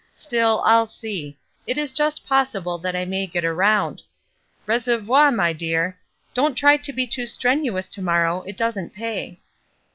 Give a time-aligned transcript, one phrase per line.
[0.15, 4.01] Still, I'll see; it is just pos sible that I may get around.
[4.67, 5.99] Reservoir^ my dear.
[6.33, 9.41] Don't try to be too strenuous to morrow; it doesn't pay."